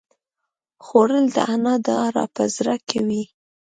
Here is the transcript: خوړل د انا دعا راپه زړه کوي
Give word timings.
خوړل 0.85 1.25
د 1.35 1.37
انا 1.53 1.73
دعا 1.85 2.07
راپه 2.15 2.43
زړه 2.55 2.75
کوي 2.89 3.23